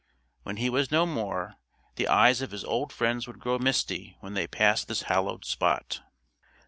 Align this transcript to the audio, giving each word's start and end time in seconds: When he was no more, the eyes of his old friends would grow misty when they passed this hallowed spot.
When 0.41 0.57
he 0.57 0.67
was 0.67 0.89
no 0.89 1.05
more, 1.05 1.57
the 1.95 2.07
eyes 2.07 2.41
of 2.41 2.49
his 2.49 2.63
old 2.63 2.91
friends 2.91 3.27
would 3.27 3.37
grow 3.39 3.59
misty 3.59 4.17
when 4.19 4.33
they 4.33 4.47
passed 4.47 4.87
this 4.87 5.03
hallowed 5.03 5.45
spot. 5.45 6.01